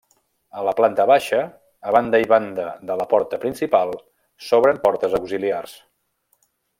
A 0.59 0.63
la 0.67 0.71
planta 0.79 1.03
baixa, 1.11 1.41
a 1.91 1.93
banda 1.97 2.21
i 2.23 2.25
banda 2.33 2.65
de 2.91 2.97
la 3.03 3.07
porta 3.13 3.41
principal, 3.45 3.93
s'obren 4.47 4.81
portes 4.87 5.19
auxiliars. 5.23 5.77